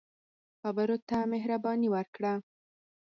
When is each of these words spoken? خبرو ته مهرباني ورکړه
خبرو 0.61 0.97
ته 1.09 1.17
مهرباني 1.33 1.87
ورکړه 1.91 2.33